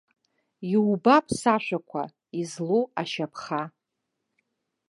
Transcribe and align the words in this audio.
Иубап 0.71 1.25
сашәақәа, 1.39 2.03
излоу 2.39 2.83
ашьаԥха. 3.01 3.61